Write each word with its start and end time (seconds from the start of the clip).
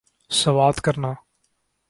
سوات 0.31 0.79
کرنا 0.85 1.13